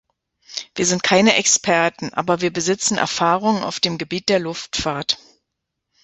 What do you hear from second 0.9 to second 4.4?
keine Experten, aber wir besitzen Erfahrungen auf dem Gebiet der